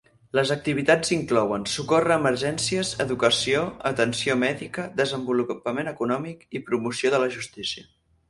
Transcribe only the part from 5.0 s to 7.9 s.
desenvolupament econòmic i promoció de la justícia.